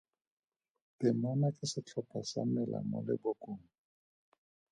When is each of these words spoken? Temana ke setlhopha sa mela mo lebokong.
Temana 0.99 1.49
ke 1.57 1.65
setlhopha 1.71 2.19
sa 2.31 2.41
mela 2.53 2.79
mo 2.89 2.99
lebokong. 3.07 3.63